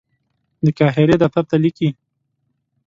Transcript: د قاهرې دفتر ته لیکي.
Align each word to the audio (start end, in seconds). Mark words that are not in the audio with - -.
د 0.63 0.65
قاهرې 0.77 1.15
دفتر 1.23 1.43
ته 1.49 1.55
لیکي. 1.63 1.89